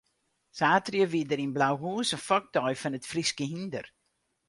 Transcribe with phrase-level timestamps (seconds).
[0.57, 3.85] Saterdei wie der yn Blauhûs in fokdei fan it Fryske hynder.